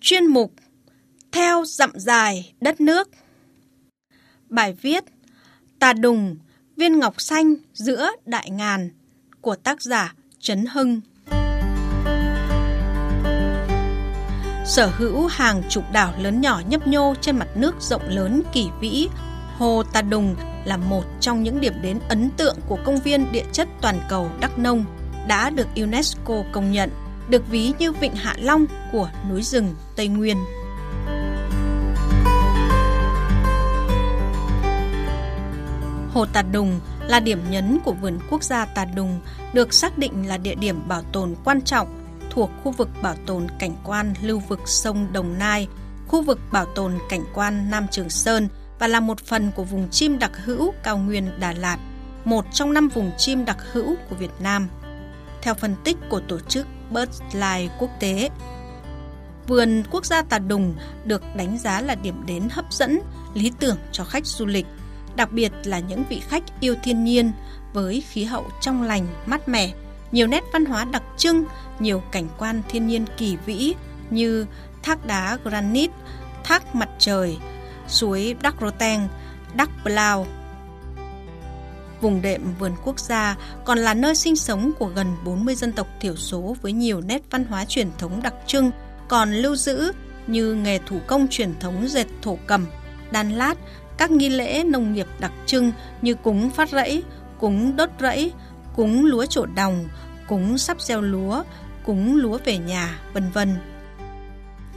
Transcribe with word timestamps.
Chuyên 0.00 0.26
mục 0.26 0.52
Theo 1.32 1.64
dặm 1.64 1.90
dài 1.94 2.54
đất 2.60 2.80
nước. 2.80 3.10
Bài 4.48 4.72
viết 4.72 5.04
Tà 5.78 5.92
Đùng, 5.92 6.36
viên 6.76 6.98
ngọc 6.98 7.20
xanh 7.20 7.54
giữa 7.72 8.10
đại 8.24 8.50
ngàn 8.50 8.90
của 9.40 9.56
tác 9.56 9.82
giả 9.82 10.14
Trấn 10.38 10.66
Hưng. 10.66 11.00
Sở 14.66 14.92
hữu 14.96 15.26
hàng 15.26 15.62
chục 15.68 15.84
đảo 15.92 16.14
lớn 16.20 16.40
nhỏ 16.40 16.62
nhấp 16.68 16.86
nhô 16.86 17.14
trên 17.20 17.38
mặt 17.38 17.48
nước 17.56 17.74
rộng 17.80 18.08
lớn 18.08 18.42
kỳ 18.52 18.68
vĩ, 18.80 19.08
Hồ 19.56 19.82
Tà 19.92 20.02
Đùng 20.02 20.36
là 20.64 20.76
một 20.76 21.04
trong 21.20 21.42
những 21.42 21.60
điểm 21.60 21.74
đến 21.82 21.98
ấn 22.08 22.30
tượng 22.36 22.56
của 22.68 22.78
công 22.84 23.00
viên 23.00 23.32
địa 23.32 23.44
chất 23.52 23.68
toàn 23.80 24.00
cầu 24.08 24.30
Đắk 24.40 24.58
Nông 24.58 24.84
đã 25.28 25.50
được 25.50 25.66
UNESCO 25.76 26.44
công 26.52 26.72
nhận– 26.72 26.90
được 27.28 27.48
ví 27.50 27.72
như 27.78 27.92
vịnh 27.92 28.14
Hạ 28.14 28.34
Long 28.38 28.66
của 28.92 29.10
núi 29.30 29.42
rừng 29.42 29.74
Tây 29.96 30.08
Nguyên. 30.08 30.36
Hồ 36.12 36.26
Tà 36.32 36.42
Đùng 36.42 36.80
là 37.06 37.20
điểm 37.20 37.40
nhấn 37.50 37.78
của 37.84 37.92
vườn 37.92 38.18
quốc 38.30 38.44
gia 38.44 38.64
Tà 38.64 38.84
Đùng, 38.84 39.20
được 39.52 39.74
xác 39.74 39.98
định 39.98 40.28
là 40.28 40.36
địa 40.36 40.54
điểm 40.54 40.88
bảo 40.88 41.02
tồn 41.12 41.34
quan 41.44 41.62
trọng 41.62 42.04
thuộc 42.30 42.50
khu 42.64 42.72
vực 42.72 42.88
bảo 43.02 43.14
tồn 43.26 43.46
cảnh 43.58 43.76
quan 43.84 44.14
lưu 44.22 44.42
vực 44.48 44.60
sông 44.64 45.12
Đồng 45.12 45.38
Nai, 45.38 45.68
khu 46.08 46.22
vực 46.22 46.38
bảo 46.52 46.64
tồn 46.64 46.98
cảnh 47.08 47.24
quan 47.34 47.70
Nam 47.70 47.86
Trường 47.90 48.10
Sơn 48.10 48.48
và 48.78 48.86
là 48.86 49.00
một 49.00 49.20
phần 49.20 49.50
của 49.56 49.64
vùng 49.64 49.88
chim 49.90 50.18
đặc 50.18 50.30
hữu 50.44 50.74
cao 50.82 50.98
nguyên 50.98 51.40
Đà 51.40 51.52
Lạt, 51.52 51.78
một 52.24 52.44
trong 52.52 52.72
năm 52.72 52.88
vùng 52.88 53.10
chim 53.18 53.44
đặc 53.44 53.56
hữu 53.72 53.96
của 54.10 54.16
Việt 54.16 54.30
Nam. 54.40 54.68
Theo 55.42 55.54
phân 55.54 55.74
tích 55.84 55.96
của 56.08 56.20
tổ 56.20 56.38
chức 56.40 56.66
BirdLife 56.92 57.68
quốc 57.78 57.90
tế. 58.00 58.30
Vườn 59.46 59.82
quốc 59.90 60.06
gia 60.06 60.22
Tà 60.22 60.38
Đùng 60.38 60.74
được 61.04 61.22
đánh 61.36 61.58
giá 61.58 61.80
là 61.80 61.94
điểm 61.94 62.26
đến 62.26 62.48
hấp 62.50 62.72
dẫn, 62.72 63.00
lý 63.34 63.52
tưởng 63.60 63.76
cho 63.92 64.04
khách 64.04 64.26
du 64.26 64.46
lịch, 64.46 64.66
đặc 65.16 65.32
biệt 65.32 65.52
là 65.64 65.78
những 65.78 66.04
vị 66.08 66.20
khách 66.28 66.60
yêu 66.60 66.74
thiên 66.82 67.04
nhiên 67.04 67.32
với 67.72 68.02
khí 68.08 68.24
hậu 68.24 68.46
trong 68.60 68.82
lành, 68.82 69.06
mát 69.26 69.48
mẻ, 69.48 69.72
nhiều 70.12 70.26
nét 70.26 70.44
văn 70.52 70.64
hóa 70.64 70.84
đặc 70.84 71.02
trưng, 71.16 71.44
nhiều 71.78 72.02
cảnh 72.12 72.28
quan 72.38 72.62
thiên 72.68 72.86
nhiên 72.86 73.04
kỳ 73.16 73.36
vĩ 73.36 73.74
như 74.10 74.46
thác 74.82 75.06
đá 75.06 75.38
granite, 75.44 75.94
thác 76.44 76.74
mặt 76.74 76.88
trời, 76.98 77.38
suối 77.88 78.36
Đắc 78.42 78.54
Roteng, 78.60 79.08
Đắc 79.54 79.70
Blau, 79.84 80.26
Vùng 82.00 82.22
đệm 82.22 82.54
vườn 82.58 82.72
quốc 82.84 82.98
gia 82.98 83.36
còn 83.64 83.78
là 83.78 83.94
nơi 83.94 84.14
sinh 84.14 84.36
sống 84.36 84.72
của 84.78 84.86
gần 84.86 85.16
40 85.24 85.54
dân 85.54 85.72
tộc 85.72 85.86
thiểu 86.00 86.16
số 86.16 86.56
với 86.62 86.72
nhiều 86.72 87.00
nét 87.00 87.22
văn 87.30 87.44
hóa 87.44 87.64
truyền 87.64 87.88
thống 87.98 88.22
đặc 88.22 88.34
trưng 88.46 88.70
còn 89.08 89.32
lưu 89.32 89.56
giữ 89.56 89.92
như 90.26 90.54
nghề 90.54 90.78
thủ 90.78 90.98
công 91.06 91.26
truyền 91.30 91.54
thống 91.60 91.88
dệt 91.88 92.06
thổ 92.22 92.38
cầm, 92.46 92.66
đan 93.10 93.30
lát, 93.30 93.54
các 93.98 94.10
nghi 94.10 94.28
lễ 94.28 94.64
nông 94.64 94.92
nghiệp 94.92 95.06
đặc 95.18 95.32
trưng 95.46 95.72
như 96.02 96.14
cúng 96.14 96.50
phát 96.50 96.70
rẫy, 96.70 97.02
cúng 97.38 97.76
đốt 97.76 97.90
rẫy, 98.00 98.32
cúng 98.76 99.04
lúa 99.04 99.26
trổ 99.26 99.46
đồng, 99.46 99.88
cúng 100.28 100.58
sắp 100.58 100.80
gieo 100.80 101.00
lúa, 101.00 101.42
cúng 101.84 102.16
lúa 102.16 102.38
về 102.44 102.58
nhà, 102.58 102.98
vân 103.12 103.30
vân. 103.30 103.56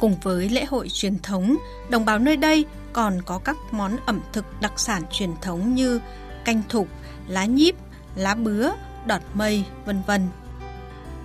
Cùng 0.00 0.16
với 0.22 0.48
lễ 0.48 0.64
hội 0.64 0.88
truyền 0.92 1.18
thống, 1.18 1.56
đồng 1.90 2.04
bào 2.04 2.18
nơi 2.18 2.36
đây 2.36 2.64
còn 2.92 3.22
có 3.22 3.38
các 3.38 3.56
món 3.70 3.96
ẩm 4.06 4.20
thực 4.32 4.60
đặc 4.60 4.72
sản 4.76 5.02
truyền 5.12 5.30
thống 5.42 5.74
như 5.74 6.00
canh 6.46 6.62
thục, 6.68 6.88
lá 7.28 7.44
nhíp, 7.44 7.74
lá 8.14 8.34
bứa, 8.34 8.70
đọt 9.06 9.20
mây, 9.34 9.64
vân 9.84 10.02
vân. 10.06 10.28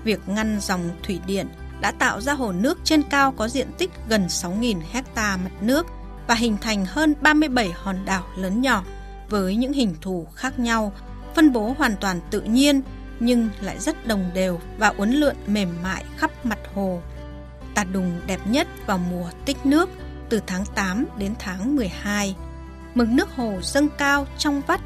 Việc 0.03 0.19
ngăn 0.28 0.59
dòng 0.61 0.89
thủy 1.03 1.19
điện 1.25 1.47
đã 1.81 1.91
tạo 1.91 2.22
ra 2.22 2.33
hồ 2.33 2.52
nước 2.52 2.80
trên 2.83 3.03
cao 3.03 3.31
có 3.31 3.47
diện 3.47 3.67
tích 3.78 3.91
gần 4.09 4.28
6.000 4.28 4.81
hecta 4.91 5.38
mặt 5.38 5.52
nước 5.61 5.88
và 6.28 6.36
hình 6.36 6.58
thành 6.61 6.86
hơn 6.86 7.16
37 7.22 7.72
hòn 7.75 8.05
đảo 8.05 8.23
lớn 8.38 8.61
nhỏ 8.61 8.83
với 9.29 9.56
những 9.56 9.73
hình 9.73 9.95
thù 10.01 10.28
khác 10.35 10.59
nhau, 10.59 10.94
phân 11.35 11.53
bố 11.53 11.75
hoàn 11.78 11.95
toàn 12.01 12.19
tự 12.31 12.41
nhiên 12.41 12.81
nhưng 13.19 13.50
lại 13.62 13.79
rất 13.79 14.07
đồng 14.07 14.29
đều 14.34 14.59
và 14.78 14.88
uốn 14.88 15.12
lượn 15.12 15.35
mềm 15.47 15.69
mại 15.84 16.03
khắp 16.18 16.45
mặt 16.45 16.59
hồ. 16.75 17.01
Tà 17.75 17.84
Đùng 17.84 18.22
đẹp 18.28 18.40
nhất 18.45 18.68
vào 18.85 18.97
mùa 18.97 19.29
tích 19.45 19.66
nước 19.66 19.90
từ 20.29 20.41
tháng 20.47 20.66
8 20.75 21.06
đến 21.18 21.34
tháng 21.40 21.75
12. 21.75 22.35
Mực 22.95 23.07
nước 23.07 23.29
hồ 23.35 23.53
dâng 23.62 23.88
cao 23.97 24.28
trong 24.38 24.62
vắt 24.68 24.81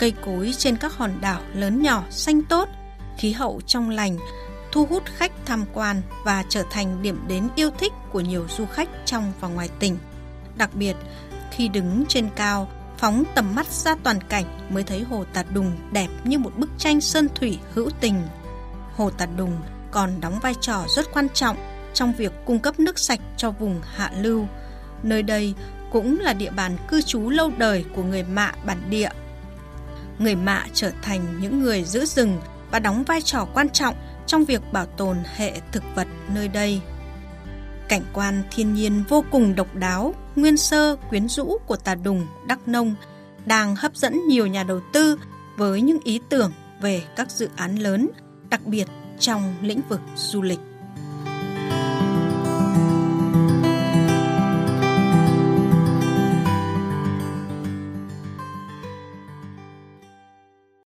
cây 0.00 0.12
cối 0.24 0.52
trên 0.58 0.76
các 0.76 0.92
hòn 0.92 1.12
đảo 1.20 1.40
lớn 1.54 1.82
nhỏ 1.82 2.04
xanh 2.10 2.42
tốt, 2.42 2.68
khí 3.18 3.32
hậu 3.32 3.60
trong 3.66 3.90
lành, 3.90 4.18
thu 4.72 4.86
hút 4.86 5.02
khách 5.16 5.32
tham 5.46 5.64
quan 5.72 6.02
và 6.24 6.44
trở 6.48 6.64
thành 6.70 7.02
điểm 7.02 7.20
đến 7.28 7.48
yêu 7.56 7.70
thích 7.78 7.92
của 8.12 8.20
nhiều 8.20 8.46
du 8.56 8.66
khách 8.66 8.88
trong 9.04 9.32
và 9.40 9.48
ngoài 9.48 9.68
tỉnh. 9.78 9.98
Đặc 10.56 10.74
biệt, 10.74 10.96
khi 11.50 11.68
đứng 11.68 12.04
trên 12.08 12.28
cao, 12.36 12.68
phóng 12.98 13.24
tầm 13.34 13.54
mắt 13.54 13.66
ra 13.66 13.94
toàn 14.02 14.20
cảnh 14.28 14.44
mới 14.70 14.82
thấy 14.82 15.02
hồ 15.02 15.24
Tà 15.32 15.44
Đùng 15.54 15.72
đẹp 15.92 16.08
như 16.24 16.38
một 16.38 16.52
bức 16.56 16.70
tranh 16.78 17.00
sơn 17.00 17.28
thủy 17.34 17.58
hữu 17.74 17.90
tình. 18.00 18.22
Hồ 18.96 19.10
Tà 19.10 19.26
Đùng 19.26 19.56
còn 19.90 20.20
đóng 20.20 20.38
vai 20.42 20.54
trò 20.60 20.84
rất 20.96 21.12
quan 21.12 21.28
trọng 21.28 21.56
trong 21.94 22.12
việc 22.12 22.32
cung 22.44 22.58
cấp 22.58 22.80
nước 22.80 22.98
sạch 22.98 23.20
cho 23.36 23.50
vùng 23.50 23.80
hạ 23.94 24.12
lưu. 24.18 24.46
Nơi 25.02 25.22
đây 25.22 25.54
cũng 25.92 26.20
là 26.20 26.32
địa 26.32 26.50
bàn 26.50 26.76
cư 26.88 27.02
trú 27.02 27.30
lâu 27.30 27.50
đời 27.58 27.84
của 27.96 28.02
người 28.02 28.22
Mạ 28.22 28.52
bản 28.64 28.78
địa 28.90 29.10
người 30.20 30.36
mạ 30.36 30.64
trở 30.74 30.92
thành 31.02 31.40
những 31.40 31.60
người 31.60 31.84
giữ 31.84 32.04
rừng 32.04 32.40
và 32.70 32.78
đóng 32.78 33.04
vai 33.04 33.20
trò 33.20 33.46
quan 33.54 33.68
trọng 33.68 33.94
trong 34.26 34.44
việc 34.44 34.72
bảo 34.72 34.86
tồn 34.86 35.16
hệ 35.36 35.60
thực 35.72 35.82
vật 35.94 36.08
nơi 36.34 36.48
đây. 36.48 36.80
Cảnh 37.88 38.04
quan 38.12 38.42
thiên 38.50 38.74
nhiên 38.74 39.02
vô 39.08 39.24
cùng 39.30 39.54
độc 39.54 39.74
đáo, 39.74 40.14
nguyên 40.36 40.56
sơ, 40.56 40.96
quyến 41.08 41.28
rũ 41.28 41.58
của 41.66 41.76
Tà 41.76 41.94
Đùng, 41.94 42.26
Đắk 42.46 42.68
Nông 42.68 42.94
đang 43.46 43.76
hấp 43.76 43.96
dẫn 43.96 44.28
nhiều 44.28 44.46
nhà 44.46 44.62
đầu 44.62 44.80
tư 44.92 45.18
với 45.56 45.80
những 45.80 45.98
ý 46.04 46.20
tưởng 46.28 46.52
về 46.80 47.02
các 47.16 47.30
dự 47.30 47.48
án 47.56 47.76
lớn, 47.76 48.08
đặc 48.50 48.66
biệt 48.66 48.88
trong 49.18 49.54
lĩnh 49.62 49.80
vực 49.88 50.00
du 50.16 50.42
lịch. 50.42 50.60